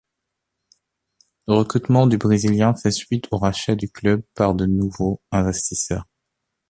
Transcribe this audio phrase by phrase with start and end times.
[1.47, 6.07] Le recrutement du brésilen fait suite au rachat du club par de nouveaux investisseurs.